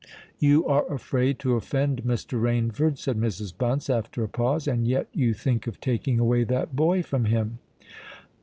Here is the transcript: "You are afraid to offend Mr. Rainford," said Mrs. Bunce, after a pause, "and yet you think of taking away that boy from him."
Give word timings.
"You 0.39 0.65
are 0.67 0.91
afraid 0.91 1.37
to 1.41 1.53
offend 1.53 2.01
Mr. 2.03 2.41
Rainford," 2.41 2.97
said 2.97 3.17
Mrs. 3.19 3.55
Bunce, 3.55 3.87
after 3.87 4.23
a 4.23 4.27
pause, 4.27 4.67
"and 4.67 4.87
yet 4.87 5.05
you 5.13 5.35
think 5.35 5.67
of 5.67 5.79
taking 5.79 6.17
away 6.19 6.43
that 6.43 6.75
boy 6.75 7.03
from 7.03 7.25
him." 7.25 7.59